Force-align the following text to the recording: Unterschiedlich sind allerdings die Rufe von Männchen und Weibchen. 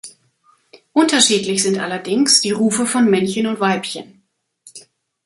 Unterschiedlich 0.93 1.61
sind 1.61 1.77
allerdings 1.77 2.41
die 2.41 2.49
Rufe 2.49 2.87
von 2.87 3.07
Männchen 3.07 3.45
und 3.45 3.59
Weibchen. 3.59 4.23